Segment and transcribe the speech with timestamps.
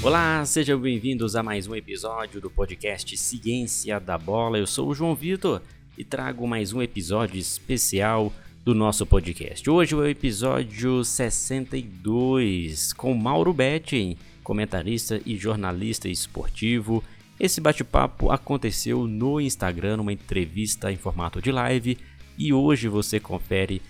[0.00, 4.56] Olá, sejam bem-vindos a mais um episódio do podcast Ciência da Bola.
[4.56, 5.60] Eu sou o João Vitor
[5.98, 8.32] e trago mais um episódio especial
[8.64, 9.68] do nosso podcast.
[9.68, 17.02] Hoje é o episódio 62 com Mauro Betting, comentarista e jornalista esportivo.
[17.38, 21.98] Esse bate-papo aconteceu no Instagram, numa entrevista em formato de live,
[22.38, 23.82] e hoje você confere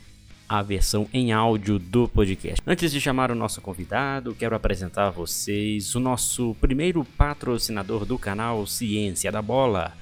[0.48, 2.62] a versão em áudio do podcast.
[2.66, 8.18] Antes de chamar o nosso convidado, quero apresentar a vocês o nosso primeiro patrocinador do
[8.18, 9.92] canal Ciência da Bola.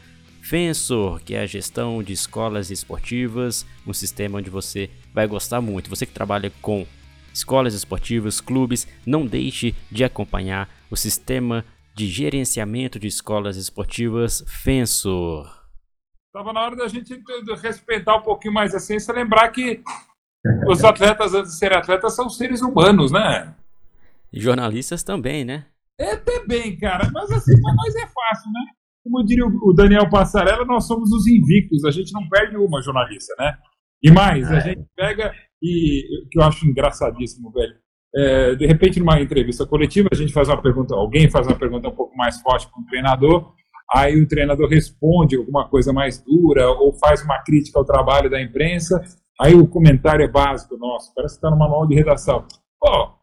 [0.41, 5.91] Fensor, que é a gestão de escolas esportivas, um sistema onde você vai gostar muito.
[5.91, 6.86] Você que trabalha com
[7.34, 15.50] escolas esportivas, clubes, não deixe de acompanhar o sistema de gerenciamento de escolas esportivas Fensor.
[16.28, 17.20] Estava na hora da gente
[17.60, 19.83] respeitar um pouquinho mais a ciência, lembrar que
[20.68, 23.55] os atletas, antes de serem atletas, são seres humanos, né?
[24.33, 25.66] E jornalistas também, né?
[25.98, 27.11] É também, cara.
[27.12, 28.61] Mas assim, pra nós é fácil, né?
[29.05, 31.84] Como diria o Daniel Passarella, nós somos os invictos.
[31.84, 33.56] A gente não perde uma jornalista, né?
[34.03, 34.61] E mais, a é.
[34.61, 37.75] gente pega e que eu acho engraçadíssimo, velho.
[38.14, 41.88] É, de repente, numa entrevista coletiva, a gente faz uma pergunta, alguém faz uma pergunta
[41.88, 43.53] um pouco mais forte para um treinador,
[43.94, 48.41] aí o treinador responde alguma coisa mais dura ou faz uma crítica ao trabalho da
[48.41, 49.03] imprensa,
[49.41, 52.45] Aí o comentário é básico nosso, parece que está no manual de redação.
[52.83, 53.17] Ó,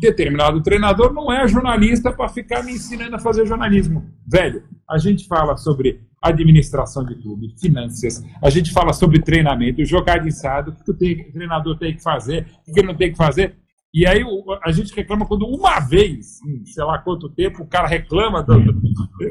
[0.00, 4.04] determinado treinador não é jornalista para ficar me ensinando a fazer jornalismo.
[4.26, 10.18] Velho, a gente fala sobre administração de clube, finanças, a gente fala sobre treinamento, jogar
[10.18, 13.16] de ensado, o que o treinador tem que fazer, o que ele não tem que
[13.16, 13.56] fazer.
[13.96, 14.22] E aí
[14.62, 18.44] a gente reclama quando uma vez, sei lá quanto tempo, o cara reclama,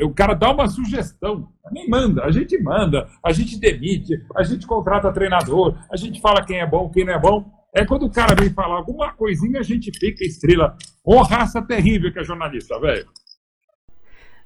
[0.01, 4.65] o cara dá uma sugestão, nem manda, a gente manda, a gente demite, a gente
[4.65, 7.45] contrata treinador, a gente fala quem é bom, quem não é bom.
[7.75, 10.75] É quando o cara vem falar alguma coisinha, a gente fica estrela.
[11.03, 13.05] Ô raça terrível que é jornalista, velho.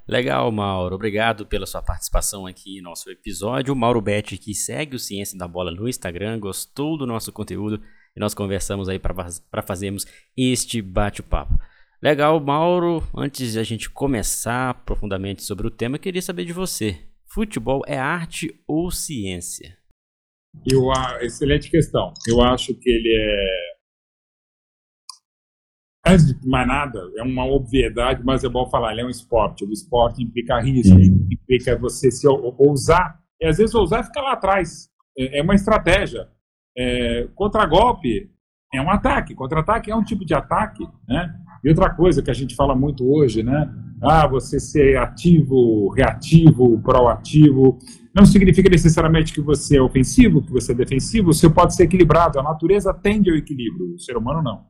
[0.05, 0.95] Legal, Mauro.
[0.95, 3.73] Obrigado pela sua participação aqui no nosso episódio.
[3.73, 7.79] O Mauro Betti, que segue o Ciência da Bola no Instagram, gostou do nosso conteúdo
[8.19, 11.57] e nós conversamos aí para fazermos este bate-papo.
[12.03, 13.01] Legal, Mauro.
[13.15, 16.99] Antes de a gente começar profundamente sobre o tema, queria saber de você.
[17.25, 19.77] Futebol é arte ou ciência?
[20.69, 20.91] Eu,
[21.21, 22.13] excelente questão.
[22.27, 23.69] Eu acho que ele é.
[26.07, 29.63] Antes de mais nada, é uma obviedade, mas é bom falar, ele é um esporte.
[29.63, 30.97] O esporte implica risco,
[31.31, 33.21] implica você se ousar.
[33.39, 34.89] E às vezes ousar fica lá atrás.
[35.17, 36.27] É, é uma estratégia.
[36.81, 38.31] É, contra-golpe
[38.73, 41.35] é um ataque, contra-ataque é um tipo de ataque, né?
[41.61, 43.69] E outra coisa que a gente fala muito hoje, né?
[44.01, 47.77] Ah, você ser ativo, reativo, proativo,
[48.15, 52.39] não significa necessariamente que você é ofensivo, que você é defensivo, você pode ser equilibrado,
[52.39, 54.65] a natureza tende ao equilíbrio, o ser humano não.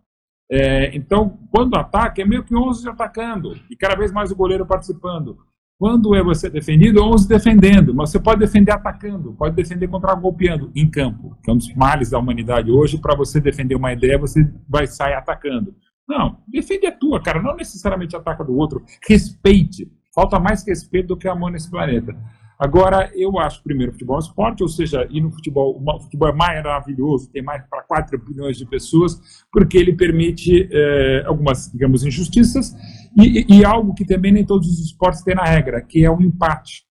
[0.51, 4.65] É, então, quando ataca, é meio que 11 atacando, e cada vez mais o goleiro
[4.65, 5.37] participando.
[5.79, 10.91] Quando é você defendido, 11 defendendo, mas você pode defender atacando, pode defender contra-golpeando em
[10.91, 12.97] campo, que é um dos males da humanidade hoje.
[12.97, 15.73] Para você defender uma ideia, você vai sair atacando.
[16.05, 18.83] Não, defende a tua, cara, não necessariamente ataca do outro.
[19.07, 19.89] Respeite.
[20.13, 22.13] Falta mais respeito do que amor nesse planeta.
[22.59, 26.33] Agora, eu acho, primeiro, futebol é esporte, ou seja, e no futebol, o futebol é
[26.33, 32.75] maravilhoso, tem mais para 4 bilhões de pessoas, porque ele permite é, algumas, digamos, injustiças
[33.17, 36.21] e, e, algo que também nem todos os esportes têm na regra, que é o
[36.21, 36.83] empate.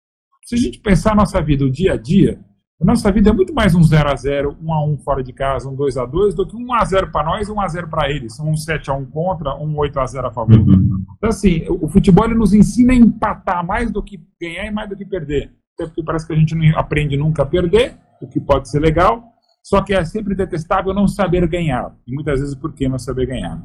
[0.44, 2.40] Se a gente pensar a nossa vida, o dia a dia,
[2.80, 5.32] a nossa vida é muito mais um 0 a 0 1 a 1 fora de
[5.32, 7.56] casa, um 2 a 2 do que um 1 a 0 para nós e um
[7.56, 8.38] 1 a 0 para eles.
[8.40, 10.58] Um 7 a 1 contra, um 8 a 0 a favor.
[10.58, 11.04] Uhum.
[11.16, 14.96] Então, assim, o futebol nos ensina a empatar mais do que ganhar e mais do
[14.96, 18.40] que perder até porque parece que a gente não aprende nunca a perder, o que
[18.40, 19.22] pode ser legal,
[19.62, 23.26] só que é sempre detestável não saber ganhar, e muitas vezes por que não saber
[23.26, 23.62] ganhar.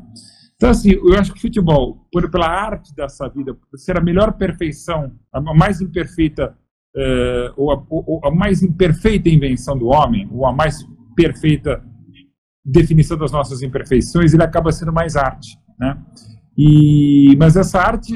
[0.63, 4.01] Então, assim, eu acho que o futebol, por, pela arte dessa vida, por ser a
[4.01, 6.55] melhor perfeição, a mais imperfeita,
[6.95, 10.77] uh, ou, a, ou a mais imperfeita invenção do homem, ou a mais
[11.17, 11.83] perfeita
[12.63, 15.97] definição das nossas imperfeições, ele acaba sendo mais arte, né?
[16.57, 18.13] E, mas essa arte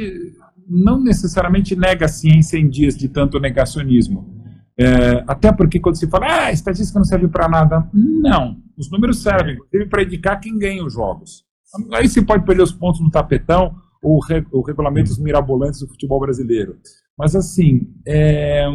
[0.65, 4.41] não necessariamente nega a ciência em dias de tanto negacionismo.
[4.79, 7.89] É, até porque quando se fala, ah, a estatística não serve para nada.
[7.93, 11.45] Não, os números servem, servem para indicar quem ganha os jogos.
[11.93, 16.19] Aí se pode perder os pontos no tapetão ou, re, ou regulamentos mirabolantes do futebol
[16.19, 16.77] brasileiro.
[17.17, 18.65] Mas assim, é,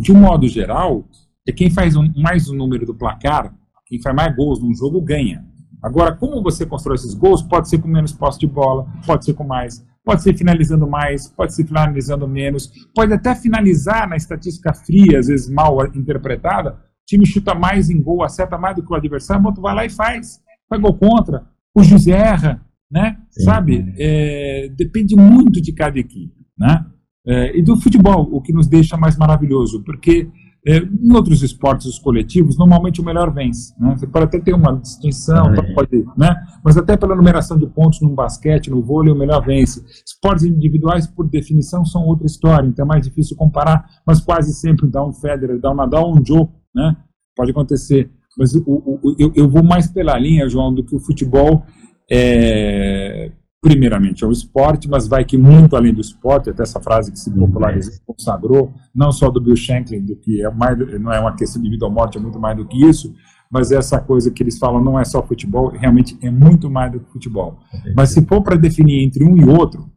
[0.00, 1.08] de um modo geral,
[1.46, 3.54] é quem faz um, mais o um número do placar,
[3.86, 5.44] quem faz mais gols num jogo ganha.
[5.82, 9.34] Agora, como você constrói esses gols, pode ser com menos posse de bola, pode ser
[9.34, 9.84] com mais.
[10.04, 15.26] Pode ser finalizando mais, pode ser finalizando menos, pode até finalizar na estatística fria, às
[15.26, 16.72] vezes mal interpretada.
[16.72, 19.74] O time chuta mais em gol, acerta mais do que o adversário, o outro vai
[19.74, 20.40] lá e faz.
[20.68, 21.46] Faz gol contra.
[21.74, 22.62] O juiz erra.
[22.90, 23.18] né?
[23.30, 23.44] Sim.
[23.44, 23.94] Sabe?
[23.98, 26.86] É, depende muito de cada equipe, né?
[27.26, 30.30] É, e do futebol, o que nos deixa mais maravilhoso, porque
[30.66, 33.72] é, em outros esportes os coletivos, normalmente o melhor vence.
[33.78, 33.96] Né?
[33.96, 35.74] Você pode até ter uma distinção, é.
[35.74, 36.34] pode, né?
[36.64, 39.84] mas até pela numeração de pontos no basquete, no vôlei, o melhor vence.
[40.04, 44.88] Esportes individuais, por definição, são outra história, então é mais difícil comparar, mas quase sempre
[44.88, 46.96] dá um Federer, dá um Nadal, um Joe, né?
[47.36, 48.10] pode acontecer.
[48.36, 51.64] Mas o, o, eu, eu vou mais pela linha, João, do que o futebol
[52.10, 57.10] é, primeiramente é o esporte, mas vai que muito além do esporte, até essa frase
[57.10, 57.46] que se uhum.
[57.46, 61.60] popularizou, consagrou, não só do Bill Shankly, do que é mais, não é uma questão
[61.60, 63.12] de vida ou morte, é muito mais do que isso,
[63.50, 67.00] mas essa coisa que eles falam não é só futebol, realmente é muito mais do
[67.00, 67.58] que futebol.
[67.96, 69.90] Mas se for para definir entre um e outro,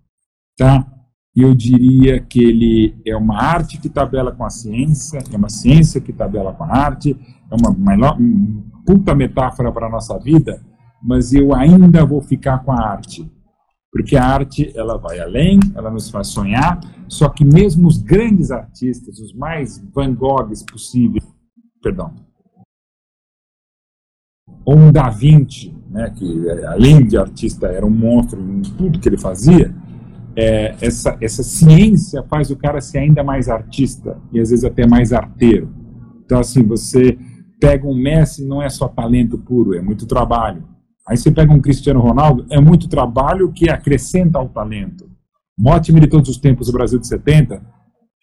[0.58, 0.86] tá?
[1.36, 6.02] Eu diria que ele é uma arte que tabela com a ciência, é uma ciência
[6.02, 7.16] que tabela com a arte,
[7.52, 10.62] é uma, uma, uma puta metáfora para a nossa vida,
[11.02, 13.30] mas eu ainda vou ficar com a arte
[13.92, 18.52] porque a arte ela vai além, ela nos faz sonhar, só que mesmo os grandes
[18.52, 21.24] artistas, os mais Van Goghs possíveis,
[21.82, 22.14] perdão,
[24.64, 29.10] ou um Da Vinci, né, que além de artista era um monstro em tudo que
[29.10, 29.74] ele fazia,
[30.40, 34.88] é, essa, essa ciência faz o cara ser ainda mais artista e às vezes até
[34.88, 35.70] mais arteiro.
[36.24, 37.18] Então, assim, você
[37.60, 40.64] pega um Messi, não é só talento puro, é muito trabalho.
[41.06, 45.10] Aí você pega um Cristiano Ronaldo, é muito trabalho que acrescenta ao talento.
[45.60, 47.62] O maior time de todos os tempos do Brasil de 70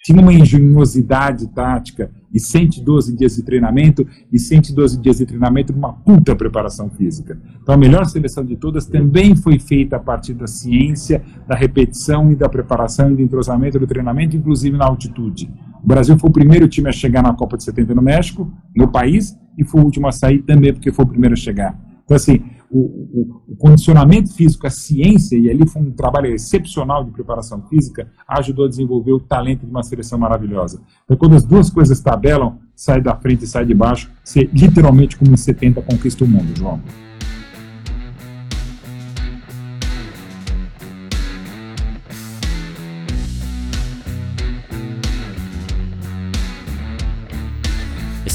[0.03, 5.95] tinha uma engenhosidade tática e 112 dias de treinamento e 112 dias de treinamento numa
[5.95, 7.41] puta preparação física.
[7.63, 12.31] Então a melhor seleção de todas também foi feita a partir da ciência, da repetição
[12.31, 15.51] e da preparação e do entrosamento do treinamento, inclusive na altitude.
[15.83, 18.89] O Brasil foi o primeiro time a chegar na Copa de 70 no México, no
[18.89, 21.75] país, e foi o último a sair também porque foi o primeiro a chegar.
[22.05, 27.05] Então assim, o, o, o, condicionamento físico, a ciência, e ali foi um trabalho excepcional
[27.05, 30.81] de preparação física, ajudou a desenvolver o talento de uma seleção maravilhosa.
[31.05, 35.17] Então, quando as duas coisas tabelam, sai da frente e sai de baixo, você literalmente,
[35.17, 36.81] como em 70, conquista o mundo, João.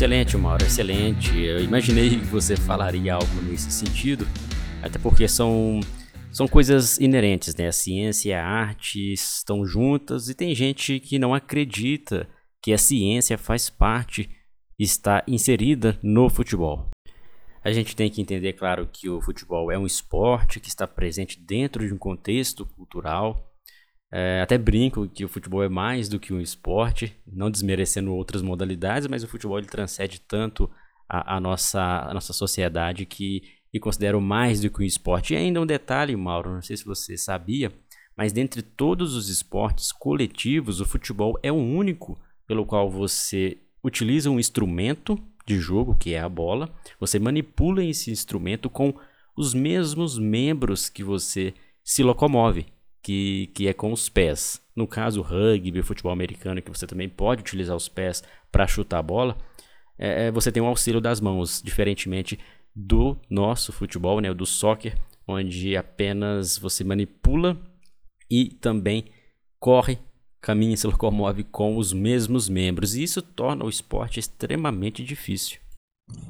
[0.02, 1.40] Excelente, Mauro, excelente.
[1.40, 4.28] Eu imaginei que você falaria algo nesse sentido,
[4.82, 5.80] até porque são,
[6.32, 7.68] são coisas inerentes, né?
[7.68, 12.28] A ciência e a arte estão juntas e tem gente que não acredita
[12.64, 14.28] que a ciência faz parte,
[14.80, 16.90] está inserida no futebol.
[17.64, 21.40] A gente tem que entender, claro, que o futebol é um esporte que está presente
[21.40, 23.51] dentro de um contexto cultural
[24.12, 28.42] é, até brinco que o futebol é mais do que um esporte, não desmerecendo outras
[28.42, 30.70] modalidades, mas o futebol ele transcende tanto
[31.08, 33.42] a, a nossa, a nossa sociedade que
[33.74, 35.34] e considero mais do que um esporte.
[35.34, 37.72] E ainda um detalhe, Mauro, não sei se você sabia,
[38.18, 44.30] mas dentre todos os esportes coletivos, o futebol é o único pelo qual você utiliza
[44.30, 45.18] um instrumento
[45.48, 46.70] de jogo, que é a bola,
[47.00, 48.94] você manipula esse instrumento com
[49.38, 52.66] os mesmos membros que você se locomove
[53.02, 54.62] que, que é com os pés.
[54.76, 58.68] No caso, o rugby, o futebol americano, que você também pode utilizar os pés para
[58.68, 59.38] chutar a bola,
[59.98, 62.40] é, é, você tem um auxílio das mãos, diferentemente
[62.76, 64.98] do nosso futebol, né, do soccer,
[65.28, 67.58] onde apenas você manipula
[68.30, 69.06] e também
[69.60, 70.00] corre,
[70.40, 72.96] caminha e se locomove com os mesmos membros.
[72.96, 75.60] E isso torna o esporte extremamente difícil.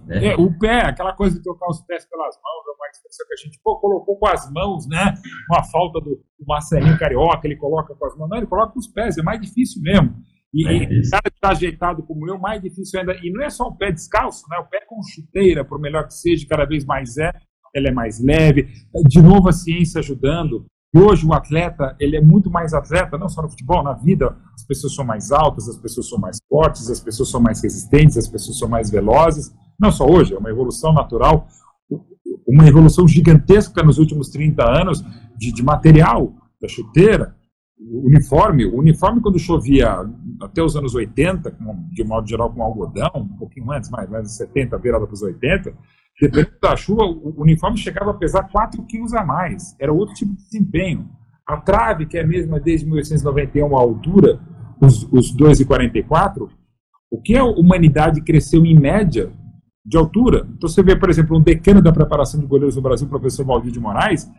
[0.09, 0.27] É.
[0.27, 3.33] é, o pé, aquela coisa de trocar os pés pelas mãos, é uma expressão que
[3.33, 5.13] a gente pô, colocou com as mãos, né?
[5.49, 8.29] Uma falta do, do Marcelinho Carioca, ele coloca com as mãos.
[8.29, 10.15] Não, ele coloca com os pés, é mais difícil mesmo.
[10.53, 13.15] E, é e cara que está ajeitado como eu, mais difícil ainda.
[13.23, 14.57] E não é só o pé descalço, né?
[14.57, 17.31] O pé com chuteira, por melhor que seja, cada vez mais é,
[17.73, 18.67] ela é mais leve.
[19.07, 20.65] De novo, a ciência ajudando.
[20.93, 24.35] E hoje o atleta, ele é muito mais atleta, não só no futebol, na vida.
[24.53, 28.17] As pessoas são mais altas, as pessoas são mais fortes, as pessoas são mais resistentes,
[28.17, 29.53] as pessoas são mais velozes.
[29.81, 31.47] Não só hoje, é uma evolução natural,
[32.47, 35.03] uma evolução gigantesca nos últimos 30 anos
[35.35, 37.35] de, de material, da chuteira,
[37.79, 38.63] uniforme.
[38.65, 40.07] O uniforme, quando chovia
[40.39, 41.57] até os anos 80,
[41.89, 45.73] de modo geral com algodão, um pouquinho antes, mais, mais 70, virada para os 80,
[46.21, 49.75] dependendo da chuva, o uniforme chegava a pesar 4 quilos a mais.
[49.79, 51.09] Era outro tipo de desempenho.
[51.47, 54.39] A trave, que é a mesma desde 1891, a altura,
[54.79, 56.47] os, os 2,44,
[57.09, 59.33] o que a humanidade cresceu em média
[59.85, 60.47] de altura.
[60.55, 63.45] Então você vê, por exemplo, um decano da preparação de goleiros no Brasil, o professor
[63.45, 64.29] Valdir de Moraes,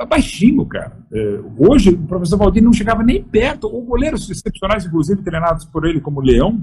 [0.00, 0.96] é baixinho, cara.
[1.12, 5.86] É, hoje, o professor Valdir não chegava nem perto, ou goleiros excepcionais, inclusive treinados por
[5.86, 6.62] ele, como Leão,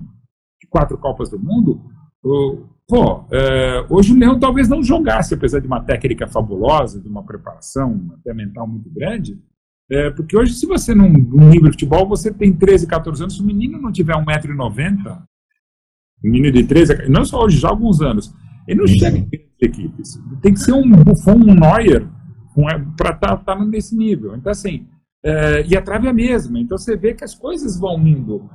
[0.62, 1.82] de quatro Copas do Mundo,
[2.88, 7.24] pô, é, hoje o Leão talvez não jogasse, apesar de uma técnica fabulosa, de uma
[7.24, 9.38] preparação até mental muito grande,
[9.92, 13.36] é, porque hoje, se você não, não nível de futebol, você tem 13, 14 anos,
[13.36, 15.22] se o menino não tiver 1,90m,
[16.24, 18.34] um menino de 13, não só hoje, já há alguns anos,
[18.68, 19.30] ele não chega em
[19.62, 20.20] equipes.
[20.42, 22.08] Tem que ser um Buffon, um Neuer,
[22.98, 24.36] para estar tá, tá nesse nível.
[24.36, 24.86] Então, assim,
[25.26, 26.60] é, e a trave é a mesma.
[26.60, 28.50] Então você vê que as coisas vão indo.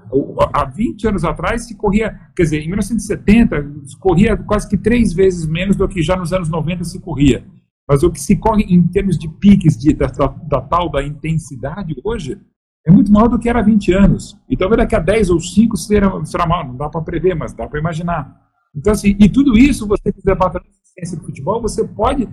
[0.52, 5.14] Há 20 anos atrás se corria, quer dizer, em 1970 se corria quase que três
[5.14, 7.44] vezes menos do que já nos anos 90 se corria.
[7.88, 11.02] Mas o que se corre em termos de piques de, da, da, da tal da
[11.02, 12.38] intensidade hoje
[12.86, 14.36] é muito maior do que era há 20 anos.
[14.48, 17.52] E talvez daqui a 10 ou 5 será, será mal, não dá para prever, mas
[17.52, 18.48] dá para imaginar.
[18.74, 20.62] Então, assim, e tudo isso, você que debata a
[20.94, 22.28] ciência do futebol, você pode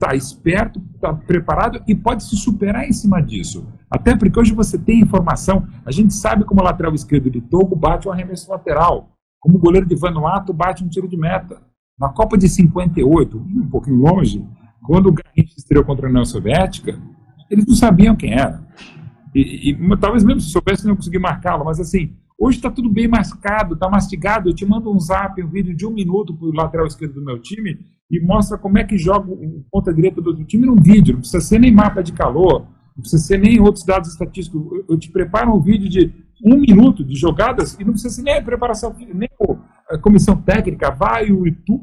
[0.00, 3.66] está esperto, está preparado e pode se superar em cima disso.
[3.90, 7.76] Até porque hoje você tem informação, a gente sabe como o lateral esquerdo de Togo
[7.76, 11.60] bate um arremesso lateral, como o goleiro de Vanuatu bate um tiro de meta.
[11.98, 14.42] Na Copa de 58, um pouquinho longe,
[14.86, 16.98] quando o Garrincha estreou contra a União Soviética,
[17.50, 18.64] eles não sabiam quem era.
[19.34, 23.06] E, e talvez mesmo se soubessem não conseguir marcá-lo, mas assim, hoje está tudo bem
[23.06, 24.48] mascado, está mastigado.
[24.48, 27.24] Eu te mando um zap, um vídeo de um minuto para o lateral esquerdo do
[27.24, 27.78] meu time,
[28.10, 31.14] e mostra como é que joga o ponta direita do outro time num vídeo.
[31.14, 34.84] Não precisa ser nem mapa de calor, não precisa ser nem outros dados estatísticos.
[34.88, 36.12] Eu te preparo um vídeo de
[36.44, 39.28] um minuto de jogadas e não precisa ser nem a preparação, nem
[39.88, 40.90] a comissão técnica.
[40.90, 41.28] Vai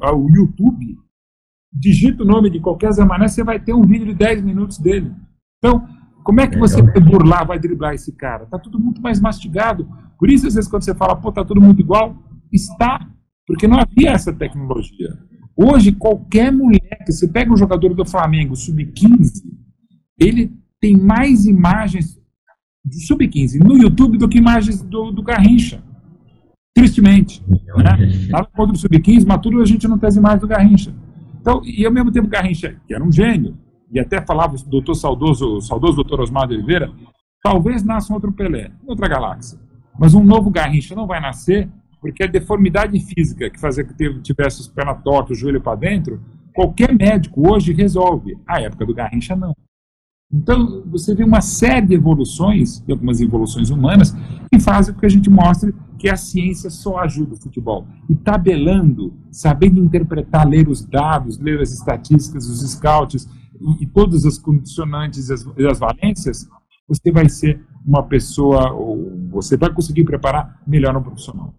[0.02, 0.98] ao YouTube,
[1.72, 4.78] digita o nome de qualquer Zé Mané, você vai ter um vídeo de 10 minutos
[4.78, 5.12] dele.
[5.58, 5.88] Então,
[6.28, 8.44] como é que você vai burlar, vai driblar esse cara?
[8.44, 9.88] Está tudo muito mais mastigado.
[10.18, 13.08] Por isso, às vezes, quando você fala, pô, tá todo mundo igual, está,
[13.46, 15.08] porque não havia essa tecnologia.
[15.56, 19.42] Hoje, qualquer mulher que você pega um jogador do Flamengo sub-15,
[20.20, 22.20] ele tem mais imagens
[22.84, 25.82] do sub-15 no YouTube do que imagens do, do Garrincha.
[26.74, 27.42] Tristemente.
[27.48, 28.28] Né?
[28.28, 30.94] Nada contra o sub-15, mas tudo a gente não tem as imagens do Garrincha.
[31.40, 33.56] Então, e ao mesmo tempo, Garrincha, que era um gênio,
[33.90, 36.92] e até falava o doutor saudoso, o saudoso doutor Osmar de Oliveira,
[37.42, 39.58] talvez nasça um outro Pelé, outra galáxia.
[39.98, 41.68] Mas um novo Garrincha não vai nascer
[42.00, 46.20] porque a deformidade física que fazia que tivesse os pés tortos, o joelho para dentro,
[46.54, 48.36] qualquer médico hoje resolve.
[48.46, 49.54] A época do Garrincha, não.
[50.30, 54.14] Então, você vê uma série de evoluções, e algumas evoluções humanas,
[54.52, 57.86] que fazem com que a gente mostre que a ciência só ajuda o futebol.
[58.08, 63.26] E tabelando, sabendo interpretar, ler os dados, ler as estatísticas, os scouts,
[63.60, 66.48] e, e todas as condicionantes e as, e as valências,
[66.86, 71.54] você vai ser uma pessoa, ou você vai conseguir preparar melhor um profissional.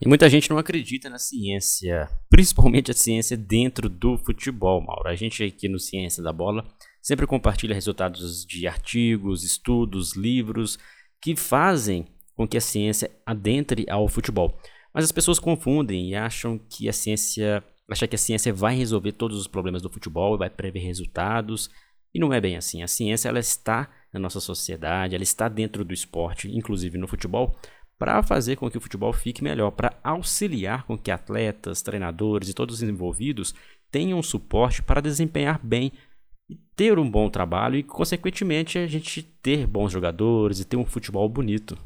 [0.00, 5.08] E muita gente não acredita na ciência, principalmente a ciência dentro do futebol, Mauro.
[5.08, 6.64] A gente aqui no Ciência da Bola
[7.02, 10.78] sempre compartilha resultados de artigos, estudos, livros
[11.20, 14.56] que fazem com que a ciência adentre ao futebol.
[14.94, 19.12] Mas as pessoas confundem e acham que a ciência, acham que a ciência vai resolver
[19.12, 21.70] todos os problemas do futebol, vai prever resultados,
[22.14, 22.82] e não é bem assim.
[22.82, 27.56] A ciência ela está na nossa sociedade, ela está dentro do esporte, inclusive no futebol,
[27.98, 32.54] para fazer com que o futebol fique melhor, para auxiliar com que atletas, treinadores e
[32.54, 33.54] todos os envolvidos
[33.90, 35.92] tenham suporte para desempenhar bem
[36.48, 40.84] e ter um bom trabalho e, consequentemente, a gente ter bons jogadores e ter um
[40.84, 41.76] futebol bonito.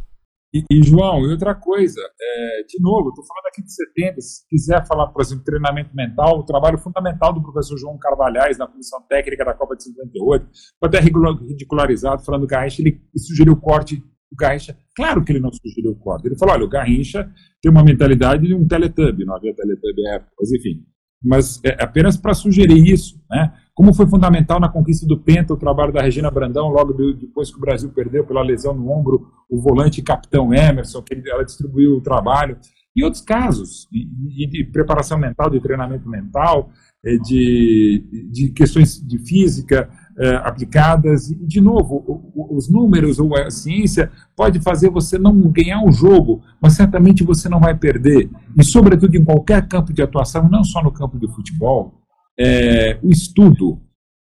[0.55, 4.47] E, e João, e outra coisa, é, de novo, estou falando aqui de 70, se
[4.49, 9.01] quiser falar, por exemplo, treinamento mental, o trabalho fundamental do professor João Carvalhais na comissão
[9.09, 10.47] técnica da Copa de 58,
[10.79, 15.41] foi até ridicularizado, falando que a ele sugeriu o corte o Garrincha, claro que ele
[15.41, 16.27] não sugeriu o corte.
[16.27, 17.31] Ele falou: olha, o Garrincha
[17.61, 20.83] tem uma mentalidade de um Teletubby, não havia Teletubby época, mas enfim.
[21.25, 23.53] Mas é apenas para sugerir isso, né?
[23.75, 27.57] Como foi fundamental na conquista do Penta o trabalho da Regina Brandão, logo depois que
[27.57, 32.01] o Brasil perdeu pela lesão no ombro, o volante capitão Emerson, que ela distribuiu o
[32.01, 32.59] trabalho.
[32.95, 36.71] E outros casos, de, de preparação mental, de treinamento mental,
[37.03, 39.89] eh, de, de questões de física,
[40.19, 41.31] é, aplicadas.
[41.31, 46.43] E, de novo, os números ou a ciência pode fazer você não ganhar o jogo,
[46.61, 48.31] mas certamente você não vai perder.
[48.57, 52.01] E, sobretudo, em qualquer campo de atuação, não só no campo de futebol,
[52.39, 53.81] é, o estudo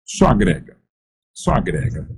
[0.04, 0.76] só agrega.
[1.34, 2.08] Só agrega.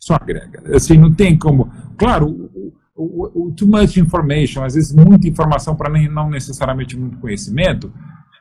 [0.00, 0.76] Só agrega.
[0.76, 1.70] Assim, não tem como.
[1.96, 2.50] Claro,
[2.94, 7.92] o, o, too much information, às vezes muita informação para não necessariamente muito conhecimento,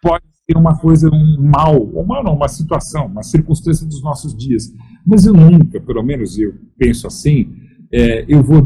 [0.02, 4.36] pode ter uma coisa, um mal, ou mal não, uma situação, uma circunstância dos nossos
[4.36, 4.74] dias.
[5.06, 7.54] Mas eu nunca, pelo menos eu penso assim,
[7.94, 8.66] é, eu vou,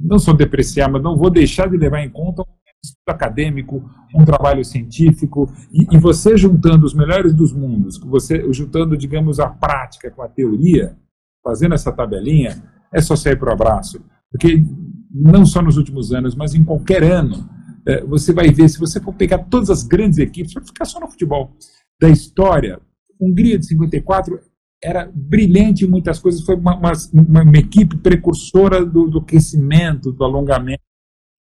[0.00, 2.46] não só depreciar, mas não vou deixar de levar em conta um
[2.84, 8.96] estudo acadêmico, um trabalho científico, e, e você juntando os melhores dos mundos, você juntando,
[8.96, 10.96] digamos, a prática com a teoria,
[11.42, 14.00] fazendo essa tabelinha, é só sair para o abraço.
[14.30, 14.64] Porque
[15.12, 17.48] não só nos últimos anos, mas em qualquer ano,
[17.86, 21.00] é, você vai ver, se você for pegar todas as grandes equipes, vai ficar só
[21.00, 21.56] no futebol
[22.00, 22.80] da história,
[23.20, 24.40] Hungria de 54
[24.82, 26.92] era brilhante em muitas coisas, foi uma, uma,
[27.42, 30.82] uma equipe precursora do, do crescimento, do alongamento.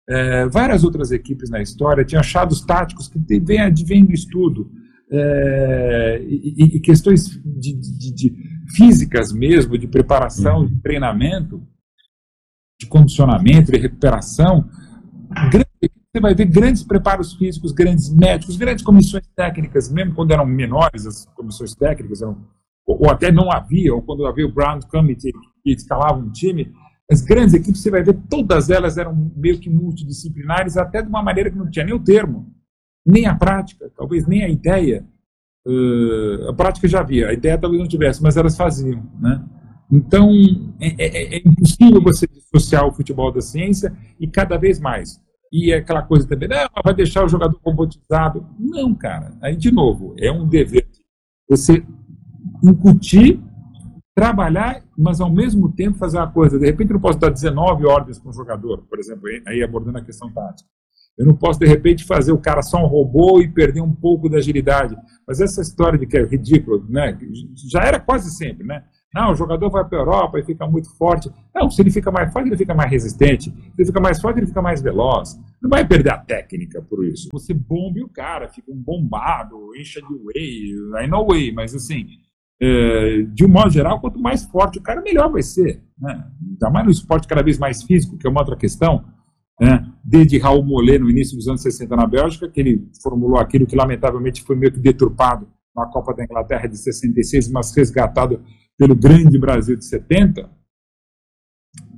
[0.09, 4.69] É, várias outras equipes na história tinham achados táticos que vêm advém do estudo.
[5.13, 8.35] É, e, e, questões de, de, de,
[8.77, 11.63] físicas mesmo, de preparação, de treinamento,
[12.81, 14.69] de condicionamento, de recuperação.
[16.13, 21.07] Você vai ver grandes preparos físicos, grandes médicos, grandes comissões técnicas, mesmo quando eram menores
[21.07, 22.37] as comissões técnicas, eram
[22.85, 26.73] ou, ou até não havia, ou quando havia o Ground Committee que escalava um time,
[27.09, 31.23] as grandes equipes, você vai ver, todas elas eram meio que multidisciplinares, até de uma
[31.23, 32.53] maneira que não tinha nem o termo,
[33.07, 35.07] nem a prática, talvez nem a ideia.
[35.67, 39.03] Uh, a prática já havia, a ideia talvez não tivesse, mas elas faziam.
[39.21, 39.45] Né?
[39.93, 40.31] Então,
[40.81, 45.21] é, é, é impossível você dissociar o futebol da ciência e cada vez mais.
[45.53, 48.47] E aquela coisa também, não, vai deixar o jogador robotizado.
[48.59, 49.37] Não, cara.
[49.43, 50.89] Aí, de novo, é um dever.
[51.49, 51.85] Você
[52.63, 53.41] incutir,
[54.15, 56.59] trabalhar, mas ao mesmo tempo fazer uma coisa.
[56.59, 59.99] De repente eu não posso dar 19 ordens para um jogador, por exemplo, aí abordando
[59.99, 60.69] a questão tática.
[61.19, 64.29] Eu não posso, de repente, fazer o cara só um robô e perder um pouco
[64.29, 64.97] da agilidade.
[65.27, 67.19] Mas essa história de que é ridículo, né?
[67.71, 68.85] Já era quase sempre, né?
[69.13, 71.31] Não, o jogador vai para a Europa e fica muito forte.
[71.55, 73.51] Não, se ele fica mais forte, ele fica mais resistente.
[73.51, 75.37] Se ele fica mais forte, ele fica mais veloz.
[75.61, 77.29] Não vai perder a técnica por isso.
[77.33, 82.07] Você bombe o cara, fica um bombado, encha de whey, I know whey, mas assim,
[82.63, 85.83] é, de um modo geral, quanto mais forte o cara, melhor vai ser.
[85.99, 86.25] Né?
[86.53, 89.05] Ainda mais no esporte cada vez mais físico, que é uma outra questão.
[89.61, 89.87] Né?
[90.05, 93.75] Desde Raul Mollet, no início dos anos 60 na Bélgica, que ele formulou aquilo que
[93.75, 98.41] lamentavelmente foi meio que deturpado na Copa da Inglaterra de 66, mas resgatado
[98.81, 100.49] pelo grande Brasil de 70.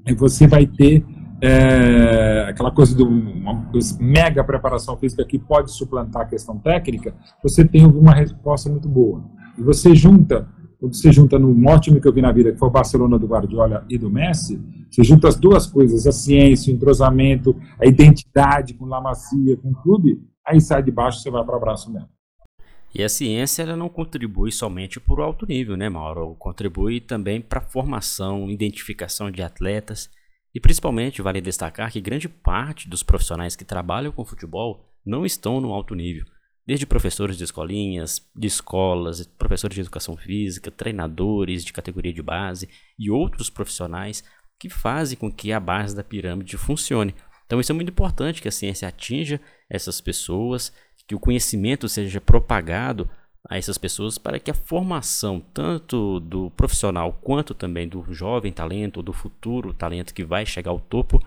[0.05, 1.07] E você vai ter
[1.41, 3.71] é, aquela coisa de uma
[4.01, 9.23] mega preparação física que pode suplantar a questão técnica, você tem uma resposta muito boa.
[9.57, 10.49] E você junta,
[10.81, 13.87] você junta no ótimo que eu vi na vida, que foi o Barcelona do Guardiola
[13.89, 18.87] e do Messi, você junta as duas coisas, a ciência, o entrosamento, a identidade com
[18.87, 22.09] La Macia, com o clube, aí sai de baixo você vai para o abraço mesmo.
[22.95, 26.35] E a ciência ela não contribui somente para o alto nível, né, Mauro?
[26.39, 30.11] Contribui também para a formação, identificação de atletas
[30.55, 35.61] e principalmente vale destacar que grande parte dos profissionais que trabalham com futebol não estão
[35.61, 36.27] no alto nível
[36.67, 42.69] desde professores de escolinhas, de escolas, professores de educação física, treinadores de categoria de base
[42.99, 44.25] e outros profissionais
[44.59, 47.15] que fazem com que a base da pirâmide funcione.
[47.47, 50.73] Então isso é muito importante que a ciência atinja essas pessoas,
[51.07, 53.09] que o conhecimento seja propagado
[53.49, 59.03] a essas pessoas para que a formação tanto do profissional quanto também do jovem talento,
[59.03, 61.21] do futuro talento que vai chegar ao topo,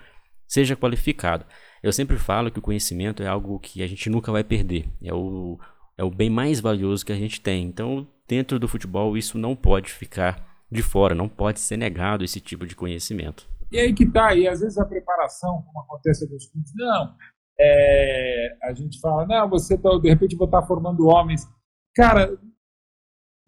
[0.48, 1.46] seja qualificado.
[1.84, 4.88] Eu sempre falo que o conhecimento é algo que a gente nunca vai perder.
[5.04, 5.60] É o,
[5.98, 7.66] é o bem mais valioso que a gente tem.
[7.66, 12.40] Então, dentro do futebol, isso não pode ficar de fora, não pode ser negado esse
[12.40, 13.48] tipo de conhecimento.
[13.72, 17.16] E aí que tá, e às vezes a preparação, como acontece nos clubes, não,
[17.60, 21.48] é, a gente fala, não, você tá, de repente vou estar tá formando homens.
[21.96, 22.38] Cara,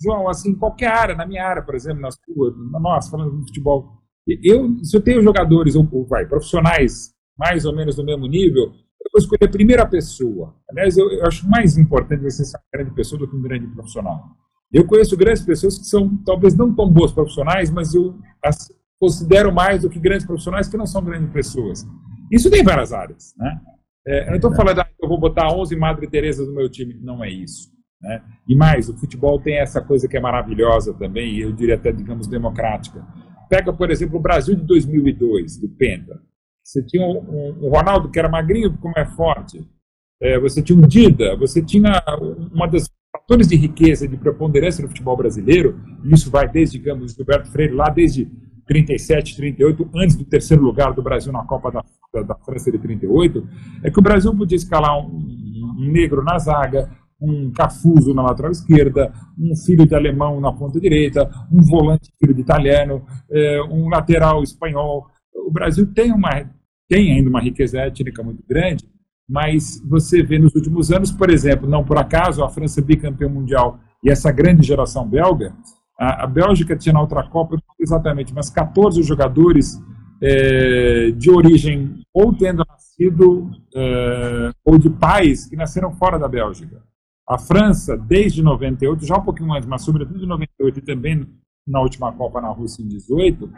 [0.02, 3.48] João, assim, qualquer área, na minha área, por exemplo, na sua, na nossa, falando de
[3.48, 3.98] futebol,
[4.44, 8.64] eu, se eu tenho jogadores, ou, ou vai, profissionais mais ou menos do mesmo nível,
[8.64, 10.56] eu vou escolher a primeira pessoa.
[10.70, 13.68] Aliás, eu, eu acho mais importante você ser uma grande pessoa do que um grande
[13.68, 14.24] profissional.
[14.74, 18.68] Eu conheço grandes pessoas que são talvez não tão boas profissionais, mas eu as
[19.00, 21.88] considero mais do que grandes profissionais que não são grandes pessoas.
[22.32, 23.62] Isso tem várias áreas, né?
[24.08, 26.98] É, eu não estou falando, ah, eu vou botar 11 Madre Teresas no meu time.
[27.02, 27.70] Não é isso.
[28.02, 28.24] Né?
[28.48, 31.92] E mais, o futebol tem essa coisa que é maravilhosa também, e eu diria até,
[31.92, 33.06] digamos, democrática.
[33.50, 36.22] Pega, por exemplo, o Brasil de 2002, do Penta.
[36.64, 39.68] Você tinha um, um, um Ronaldo que era magrinho, como é forte.
[40.22, 42.02] É, você tinha um Dida, você tinha
[42.54, 47.14] uma das fatores de riqueza, de preponderância no futebol brasileiro, e isso vai desde, digamos,
[47.14, 48.30] Gilberto Freire, lá desde
[48.68, 52.78] 37, 38, antes do terceiro lugar do Brasil na Copa da, da, da França de
[52.78, 53.48] 38,
[53.84, 55.18] é que o Brasil podia escalar um,
[55.80, 60.80] um negro na zaga, um cafuso na lateral esquerda, um filho de alemão na ponta
[60.80, 65.08] direita, um volante filho de italiano, é, um lateral espanhol.
[65.34, 66.30] O Brasil tem uma
[66.90, 68.88] tem ainda uma riqueza étnica muito grande,
[69.28, 73.80] mas você vê nos últimos anos, por exemplo, não por acaso, a França bicampeã mundial
[74.04, 75.54] e essa grande geração belga,
[76.00, 79.82] a, a Bélgica tinha na outra Copa exatamente mas 14 jogadores
[80.22, 86.82] é, de origem ou tendo nascido é, ou de pais que nasceram fora da Bélgica.
[87.28, 91.28] A França, desde 98, já um pouquinho antes, mas sobretudo em 98 e também
[91.68, 93.52] na última Copa na Rússia em 18,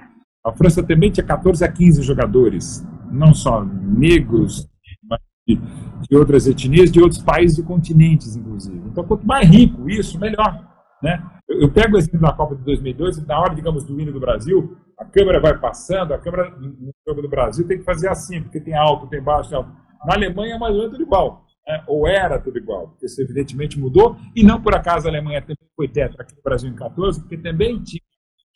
[0.43, 4.67] a França também tinha 14 a 15 jogadores, não só negros,
[5.04, 8.82] mas de outras etnias, de outros países e continentes, inclusive.
[8.88, 10.68] Então, quanto mais rico isso, melhor.
[11.01, 11.23] Né?
[11.47, 14.77] Eu, pego o exemplo da Copa de 2002, na hora, digamos, do hino do Brasil,
[14.97, 18.59] a câmera vai passando, a câmera no jogo do Brasil tem que fazer assim, porque
[18.59, 19.71] tem alto, tem baixo, tem alto.
[20.05, 21.83] Na Alemanha é mais ou menos tudo igual, né?
[21.88, 25.57] ou era tudo igual, porque isso evidentemente mudou, e não por acaso a Alemanha também
[25.75, 28.01] foi tetra aqui no Brasil em 14, porque também tinha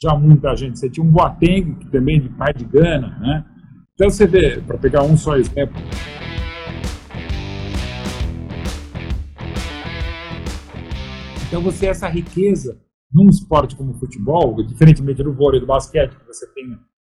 [0.01, 0.77] já muita gente.
[0.77, 3.45] Você tinha um Boateng, que também de pai de Gana, né?
[3.93, 5.82] Então você vê, para pegar um só exemplo,
[11.54, 12.82] Então você essa riqueza
[13.13, 16.66] num esporte como o futebol, diferentemente do vôlei do basquete, que você tem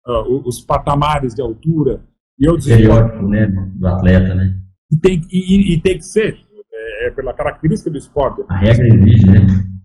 [0.07, 2.05] uh, os patamares de altura
[2.39, 4.57] e outros estereótipo né, do atleta, né?
[4.89, 6.37] E tem, e, e tem que ser,
[6.71, 8.41] é, é, pela característica do esporte.
[8.47, 9.41] A regra exige, né?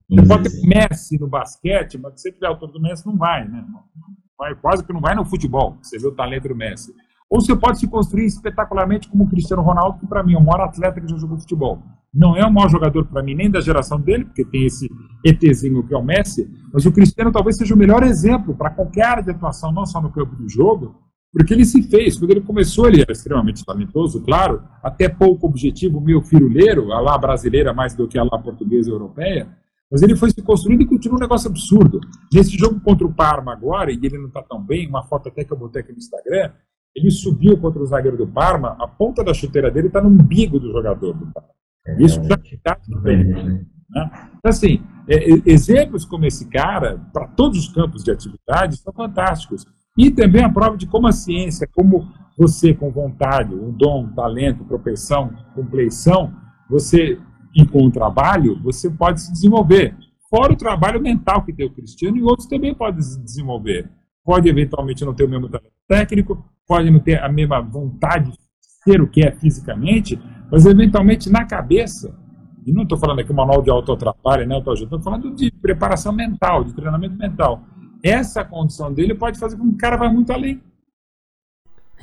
[0.09, 3.17] Você pode ter Messi no basquete, mas se você tiver a altura do Messi, não
[3.17, 3.65] vai, né?
[4.39, 6.95] Vai, quase que não vai no futebol, você vê o talento do Messi.
[7.29, 10.45] Ou você pode se construir espetacularmente como o Cristiano Ronaldo, que para mim é o
[10.45, 11.83] maior atleta que já jogou futebol.
[12.15, 14.89] Não é o maior jogador para mim nem da geração dele, porque tem esse
[15.25, 19.05] ETzinho que é o Messi, mas o Cristiano talvez seja o melhor exemplo para qualquer
[19.05, 20.95] área de atuação, não só no campo do jogo,
[21.33, 22.17] porque ele se fez.
[22.17, 27.19] Quando ele começou, ele era extremamente talentoso, claro, até pouco objetivo, meio firuleiro, a lá
[27.19, 29.49] brasileira mais do que a lá portuguesa e europeia,
[29.91, 32.01] mas ele foi se construindo e continua um negócio absurdo.
[32.33, 35.45] Nesse jogo contra o Parma agora, e ele não está tão bem, uma foto até
[35.45, 36.53] que eu botei aqui no Instagram,
[36.95, 40.61] ele subiu contra o zagueiro do Parma, a ponta da chuteira dele está no umbigo
[40.61, 41.55] do jogador do Parma.
[41.99, 43.25] Isso já está bem.
[43.25, 43.65] Né?
[44.39, 49.65] Então, assim, é, exemplos como esse cara, para todos os campos de atividade, são fantásticos.
[49.97, 54.15] E também a prova de como a ciência, como você com vontade, um dom, um
[54.15, 56.35] talento, propensão, compleição,
[56.69, 57.19] você,
[57.55, 59.95] e com o trabalho, você pode se desenvolver.
[60.29, 63.89] Fora o trabalho mental que tem o Cristiano, e outros também podem se desenvolver.
[64.25, 68.39] Pode eventualmente não ter o mesmo talento técnico, pode não ter a mesma vontade de
[68.83, 70.19] ser o que é fisicamente,
[70.51, 72.17] mas eventualmente na cabeça,
[72.67, 76.75] e não estou falando aqui manual de autoatrapalho, né, estou falando de preparação mental, de
[76.75, 77.63] treinamento mental.
[78.03, 80.63] Essa condição dele pode fazer com que o cara vá muito além.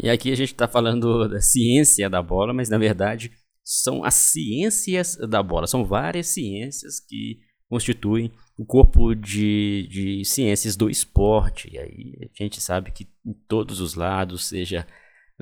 [0.01, 3.31] E aqui a gente está falando da ciência da bola, mas na verdade
[3.63, 5.67] são as ciências da bola.
[5.67, 11.69] São várias ciências que constituem o corpo de, de ciências do esporte.
[11.71, 14.85] E aí a gente sabe que em todos os lados, seja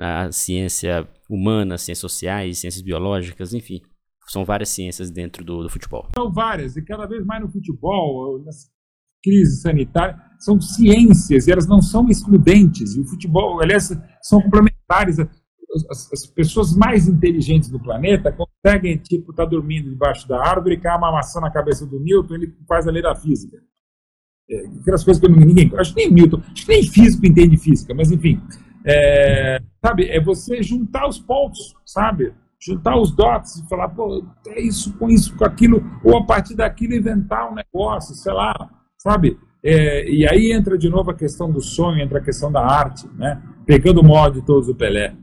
[0.00, 3.82] a ciência humana, ciências sociais, ciências biológicas, enfim,
[4.26, 6.08] são várias ciências dentro do, do futebol.
[6.16, 8.70] São várias, e cada vez mais no futebol, nas
[9.22, 12.96] crises sanitárias, são ciências, e elas não são excludentes.
[12.96, 15.18] E o futebol, aliás, são complementares.
[15.90, 20.80] As, as pessoas mais inteligentes do planeta conseguem, tipo, estar tá dormindo debaixo da árvore,
[20.80, 23.56] cair uma maçã na cabeça do Newton, ele faz a lei da física.
[24.50, 25.70] É, aquelas coisas que ninguém.
[25.76, 28.40] Acho que nem Newton, acho que nem físico entende física, mas enfim.
[28.84, 32.32] É, sabe, é você juntar os pontos, sabe?
[32.58, 36.54] Juntar os dots e falar, pô, é isso com isso, com aquilo, ou a partir
[36.54, 38.54] daquilo inventar um negócio, sei lá,
[38.98, 39.38] sabe?
[39.62, 43.06] É, e aí entra de novo a questão do sonho, entra a questão da arte,
[43.14, 43.42] né?
[43.66, 45.14] Pegando o modo de todos o Pelé.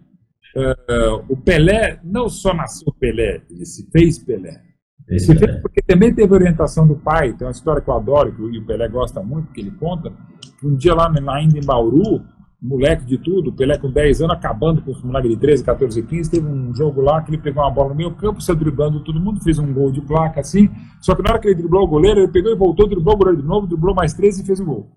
[0.55, 4.61] É, o Pelé não só nasceu Pelé, ele se fez Pelé.
[5.07, 7.33] Ele se fez porque também teve orientação do pai.
[7.33, 10.11] Tem uma história que eu adoro, que o Pelé gosta muito, que ele conta.
[10.59, 12.25] Que um dia lá ainda em Bauru,
[12.61, 16.31] moleque de tudo, Pelé com 10 anos, acabando com os moleques de 13, 14, 15,
[16.31, 19.19] teve um jogo lá que ele pegou uma bola no meio campo, saiu driblando todo
[19.19, 21.87] mundo, fez um gol de placa assim, só que na hora que ele driblou o
[21.87, 24.59] goleiro, ele pegou e voltou, driblou o goleiro de novo, driblou mais 13 e fez
[24.59, 24.91] o gol.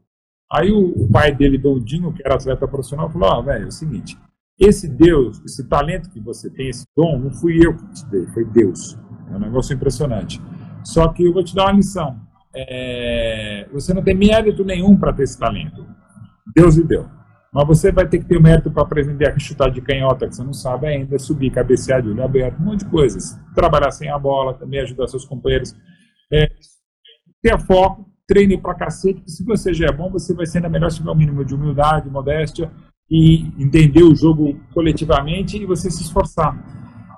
[0.50, 3.72] Aí o, pai dele, Dondinho, que era atleta profissional, falou, ó, oh, velho, é o
[3.72, 4.18] seguinte,
[4.58, 8.26] esse Deus, esse talento que você tem, esse dom, não fui eu que te dei,
[8.26, 8.98] foi Deus.
[9.30, 10.40] É um negócio impressionante.
[10.84, 12.20] Só que eu vou te dar uma lição.
[12.54, 15.86] É, você não tem mérito nenhum para ter esse talento.
[16.54, 17.08] Deus lhe deu.
[17.52, 20.36] Mas você vai ter que ter o mérito para aprender a chutar de canhota, que
[20.36, 23.36] você não sabe ainda, subir, cabecear de olho aberto, um monte de coisas.
[23.54, 25.74] Trabalhar sem a bola, também ajudar seus companheiros.
[26.32, 26.48] É,
[27.42, 30.68] ter foco, treine pra cacete, que se você já é bom, você vai ser ainda
[30.68, 32.70] melhor se tiver o um mínimo de humildade, modéstia,
[33.10, 36.56] e entender o jogo coletivamente e você se esforçar.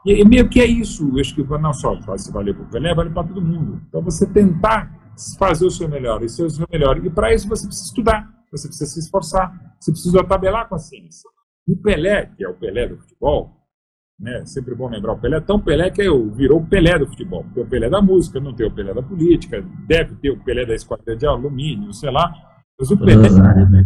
[0.07, 2.71] E, e meio que é isso, eu acho que não só se valer para o
[2.71, 3.83] Pelé, vale para todo mundo.
[3.87, 4.91] Então você tentar
[5.39, 6.97] fazer o seu melhor, e ser o seu melhor.
[7.05, 10.79] E para isso você precisa estudar você precisa se esforçar, você precisa tabelar com a
[10.79, 11.29] ciência.
[11.67, 13.57] O Pelé, que é o Pelé do futebol,
[14.21, 16.03] né, sempre bom lembrar o Pelé, tão Pelé que
[16.35, 17.45] virou o Pelé do futebol.
[17.55, 20.67] Tem o Pelé da música, não tem o Pelé da política, deve ter o Pelé
[20.67, 22.33] da esquadra de alumínio, sei lá.
[22.79, 23.85] Mas o Pelé, né?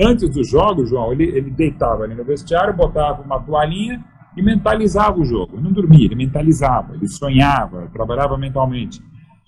[0.00, 4.04] antes dos jogos, João, ele, ele deitava ali no vestiário, botava uma toalhinha
[4.36, 5.56] e mentalizava o jogo.
[5.56, 9.00] Ele não dormia, ele mentalizava, ele sonhava, trabalhava mentalmente.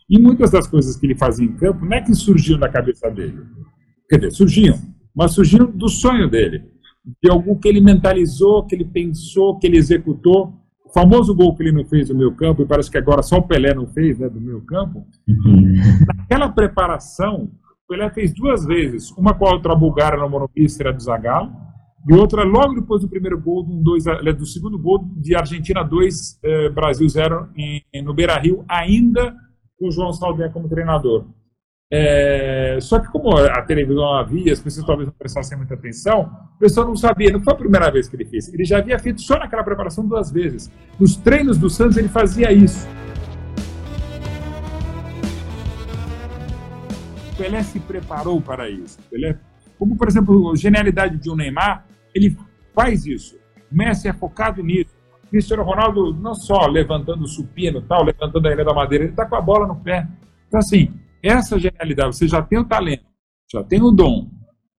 [0.09, 3.11] E muitas das coisas que ele fazia em campo não é que surgiam da cabeça
[3.11, 3.45] dele.
[4.09, 4.79] Quer dizer, surgiam,
[5.15, 6.65] mas surgiam do sonho dele,
[7.23, 10.55] de algo que ele mentalizou, que ele pensou, que ele executou.
[10.85, 13.37] o famoso gol que ele não fez do meu campo, e parece que agora só
[13.37, 15.05] o Pelé não fez, né, do meu campo.
[15.29, 15.75] Uhum.
[16.07, 17.51] Naquela preparação,
[17.85, 21.53] o Pelé fez duas vezes, uma com a outra bulgária no Monopístera do Zagallo,
[22.09, 26.39] e outra logo depois do primeiro gol, do, dois, do segundo gol de Argentina 2,
[26.43, 27.49] eh, Brasil 0
[28.03, 29.35] no Beira-Rio, ainda
[29.79, 31.27] com o João Saldanha como treinador.
[31.91, 36.59] É, só que como a televisão havia, as pessoas talvez não prestassem muita atenção, o
[36.59, 38.53] pessoal não sabia, não foi a primeira vez que ele fez.
[38.53, 40.71] Ele já havia feito só naquela preparação duas vezes.
[41.01, 42.87] Nos treinos do Santos ele fazia isso.
[47.33, 48.99] O Pelé se preparou para isso.
[49.11, 49.39] Pelé,
[49.79, 52.37] como por exemplo, a genialidade de um Neymar, ele
[52.75, 53.39] faz isso.
[53.73, 54.91] O Messi é focado nisso.
[55.25, 59.13] O Cristiano Ronaldo não só levantando o supino, tal, levantando a ilha da madeira, ele
[59.13, 60.07] está com a bola no pé.
[60.49, 60.93] Então assim,
[61.29, 63.05] essa genialidade, você já tem o talento,
[63.51, 64.31] já tem o dom,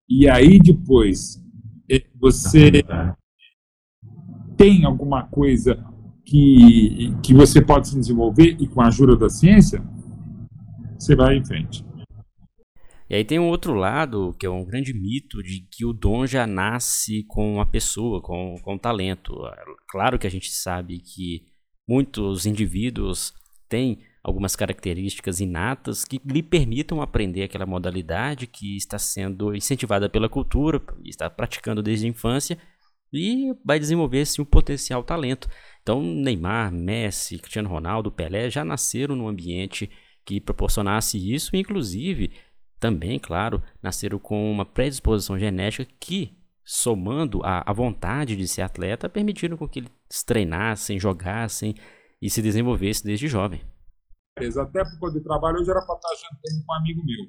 [0.07, 1.41] e aí depois
[1.89, 2.83] eh, você
[4.57, 5.83] tem alguma coisa
[6.25, 9.83] que, que você pode se desenvolver e com a ajuda da ciência,
[10.97, 11.85] você vai em frente.
[13.09, 16.27] E aí tem um outro lado, que é um grande mito, de que o dom
[16.27, 19.33] já nasce com a pessoa, com, com o talento.
[19.89, 21.43] Claro que a gente sabe que
[21.87, 23.33] muitos indivíduos
[23.67, 30.29] têm algumas características inatas que lhe permitam aprender aquela modalidade que está sendo incentivada pela
[30.29, 32.57] cultura, está praticando desde a infância
[33.11, 35.49] e vai desenvolver-se um potencial talento.
[35.81, 39.89] Então, Neymar, Messi, Cristiano Ronaldo, Pelé já nasceram num ambiente
[40.25, 42.31] que proporcionasse isso, inclusive
[42.79, 49.09] também, claro, nasceram com uma predisposição genética que, somando a, a vontade de ser atleta,
[49.09, 51.73] permitiram com que eles treinassem, jogassem
[52.21, 53.61] e se desenvolvessem desde jovem
[54.57, 57.25] até por de trabalho, hoje era para estar jantando com um amigo meu.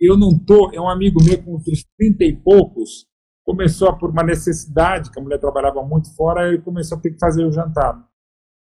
[0.00, 3.06] Eu não tô, é um amigo meu com uns 30 e poucos,
[3.44, 7.18] começou por uma necessidade, que a mulher trabalhava muito fora, ele começou a ter que
[7.18, 8.02] fazer o jantar.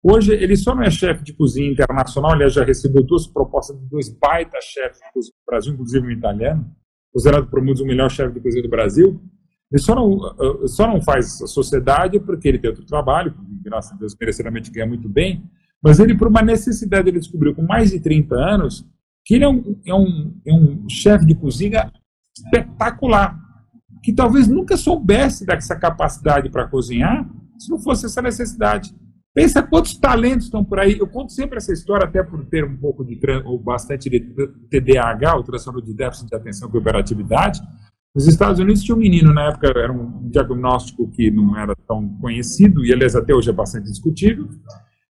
[0.03, 3.89] Hoje, ele só não é chefe de cozinha internacional, ele já recebeu duas propostas de
[3.89, 6.71] dois baita chefes do Brasil, inclusive um italiano,
[7.11, 9.19] considerado por muitos o melhor chefe de cozinha do Brasil.
[9.73, 14.15] Ele só não, só não faz sociedade porque ele tem outro trabalho, graças a Deus,
[14.21, 15.43] merecidamente ganha muito bem,
[15.85, 18.87] mas ele, por uma necessidade, ele descobriu com mais de 30 anos
[19.23, 21.93] que ele é um, é um, é um chefe de cozinha
[22.35, 23.39] espetacular,
[24.03, 28.95] que talvez nunca soubesse dessa capacidade para cozinhar se não fosse essa necessidade.
[29.35, 30.97] Pensa quantos talentos estão por aí.
[30.99, 34.21] Eu conto sempre essa história, até por ter um pouco de, ou bastante de
[34.71, 37.61] TDAH, o transtorno de déficit de atenção e operatividade.
[38.15, 42.09] Nos Estados Unidos tinha um menino, na época era um diagnóstico que não era tão
[42.21, 44.49] conhecido, e aliás até hoje é bastante discutível,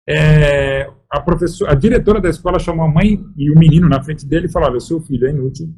[0.09, 4.27] é, a, professora, a diretora da escola chamou a mãe e o menino na frente
[4.27, 5.69] dele e falou: Olha, o seu filho é inútil,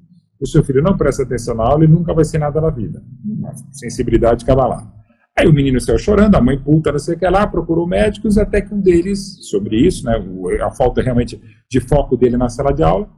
[0.41, 3.03] o seu filho não presta atenção na aula e nunca vai ser nada na vida.
[3.25, 4.91] Uma sensibilidade cavalar.
[5.39, 8.37] Aí o menino saiu chorando, a mãe puta, não sei o que lá, procurou médicos,
[8.37, 10.23] até que um deles, sobre isso, né,
[10.63, 13.09] a falta realmente de foco dele na sala de aula,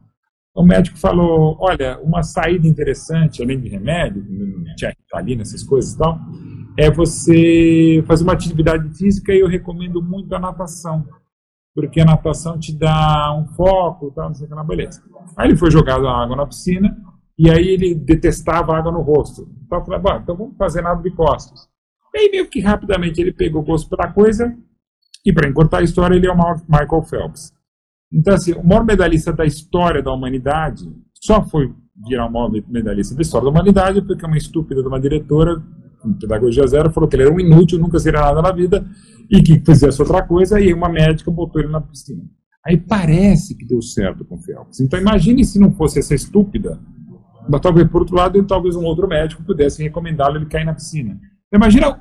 [0.55, 4.25] o médico falou: Olha, uma saída interessante, além de remédio,
[4.77, 6.19] tinha ali nessas coisas e tal
[6.77, 11.07] é você fazer uma atividade física e eu recomendo muito a natação,
[11.75, 15.03] porque a natação te dá um foco, tal, não sei o que, na beleza.
[15.37, 16.97] Aí ele foi jogado a água na piscina
[17.39, 19.49] e aí ele detestava a água no rosto.
[19.65, 21.69] Então eu falei, bom, então vamos fazer nada de costas.
[22.13, 24.57] E aí meio que rapidamente ele pegou gosto pela coisa
[25.25, 26.37] e para encurtar a história ele é o
[26.69, 27.53] Michael Phelps.
[28.13, 30.85] Então assim, o maior medalhista da história da humanidade
[31.15, 31.73] só foi
[32.09, 35.63] virar o maior medalhista da história da humanidade porque uma estúpida de uma diretora
[36.05, 38.87] com pedagogia zero, falou que ele era um inútil, nunca seria nada na vida,
[39.31, 42.23] e que fizesse outra coisa, e uma médica botou ele na piscina.
[42.65, 44.81] Aí parece que deu certo com o Phelps.
[44.81, 46.79] Então imagine se não fosse essa estúpida,
[47.49, 51.19] mas talvez por outro lado, talvez um outro médico pudesse recomendá-lo ele cair na piscina.
[51.49, 51.99] Então, imagina,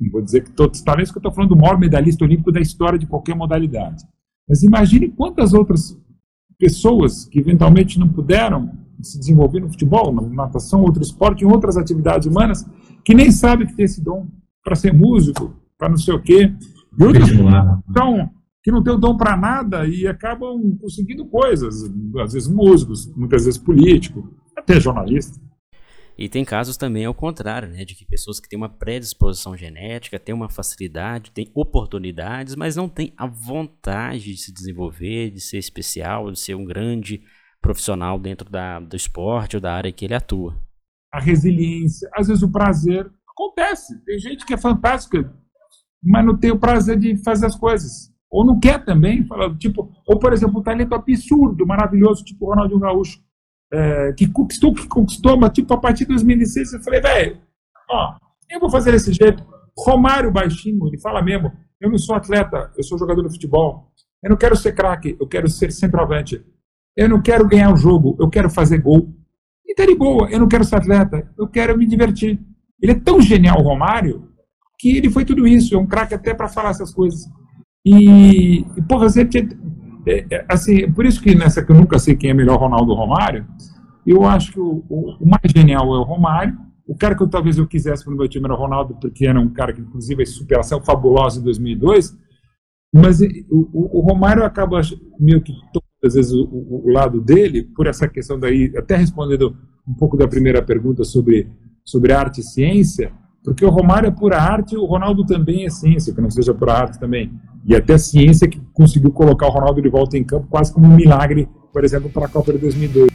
[0.00, 2.52] não vou dizer que todos os talentos que eu estou falando do maior medalhista olímpico
[2.52, 4.04] da história de qualquer modalidade.
[4.48, 5.96] Mas imagine quantas outras
[6.58, 8.70] pessoas que eventualmente não puderam
[9.02, 12.64] se desenvolver no futebol, na natação, outro esporte, em outras atividades humanas,
[13.04, 14.28] que nem sabe que tem esse dom
[14.64, 16.52] para ser músico, para não sei o quê.
[16.98, 17.28] E outras
[17.88, 18.30] então,
[18.62, 21.82] que não tem o dom para nada e acabam conseguindo coisas,
[22.20, 25.40] às vezes músicos, muitas vezes político, até jornalista.
[26.16, 30.18] E tem casos também ao contrário, né, de que pessoas que têm uma predisposição genética,
[30.18, 35.58] têm uma facilidade, têm oportunidades, mas não têm a vontade de se desenvolver, de ser
[35.58, 37.22] especial, de ser um grande
[37.60, 40.60] profissional dentro da, do esporte ou da área que ele atua
[41.12, 43.10] a resiliência, às vezes o prazer.
[43.28, 44.02] Acontece.
[44.04, 45.32] Tem gente que é fantástica,
[46.02, 48.12] mas não tem o prazer de fazer as coisas.
[48.30, 49.24] Ou não quer também.
[49.26, 53.20] Fala, tipo, ou, por exemplo, um talento absurdo, maravilhoso, tipo o Ronaldinho Gaúcho,
[53.72, 57.40] é, que conquistou, que conquistou, mas tipo, a partir de 2006 eu falei, velho,
[57.90, 58.16] ó,
[58.50, 59.44] eu vou fazer desse jeito.
[59.76, 63.90] Romário baixinho, ele fala mesmo, Eu não sou atleta, eu sou jogador de futebol.
[64.22, 66.44] Eu não quero ser craque, eu quero ser centroavante.
[66.96, 69.12] Eu não quero ganhar o jogo, eu quero fazer gol.
[69.66, 72.40] E tá de boa, eu não quero ser atleta, eu quero me divertir.
[72.80, 74.28] Ele é tão genial, o Romário,
[74.78, 75.74] que ele foi tudo isso.
[75.74, 77.24] É um craque até para falar essas coisas.
[77.84, 79.48] E, e porra, você tinha,
[80.06, 82.90] é, é, assim, por isso que nessa que eu nunca sei quem é melhor, Ronaldo
[82.90, 83.46] ou Romário,
[84.06, 86.58] eu acho que o, o, o, mais genial é o Romário.
[86.86, 89.26] O cara que eu, talvez eu quisesse para o meu time era o Ronaldo, porque
[89.26, 92.18] era um cara que, inclusive, é superação fabulosa em 2002.
[92.92, 94.80] Mas o, o Romário acaba
[95.18, 95.52] meio que
[96.04, 100.26] as vezes o, o, lado dele, por essa questão daí, até respondendo um pouco da
[100.26, 101.48] primeira pergunta sobre,
[101.84, 103.12] sobre arte e ciência,
[103.44, 106.74] porque o Romário é pura arte o Ronaldo também é ciência, que não seja pura
[106.74, 107.32] arte também.
[107.64, 110.86] E até a ciência que conseguiu colocar o Ronaldo de volta em campo quase como
[110.86, 113.11] um milagre, por exemplo, para a Copa de 2002.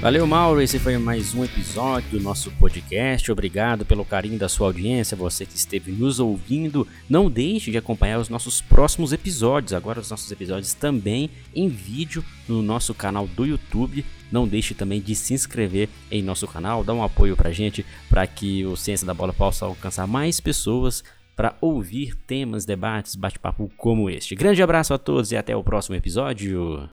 [0.00, 0.62] Valeu, Mauro.
[0.62, 3.30] Esse foi mais um episódio do nosso podcast.
[3.30, 6.88] Obrigado pelo carinho da sua audiência, você que esteve nos ouvindo.
[7.06, 9.74] Não deixe de acompanhar os nossos próximos episódios.
[9.74, 14.02] Agora, os nossos episódios também em vídeo no nosso canal do YouTube.
[14.32, 18.26] Não deixe também de se inscrever em nosso canal, dar um apoio pra gente, para
[18.26, 21.04] que o Ciência da Bola possa alcançar mais pessoas
[21.36, 24.34] para ouvir temas, debates, bate-papo como este.
[24.34, 26.88] Grande abraço a todos e até o próximo episódio.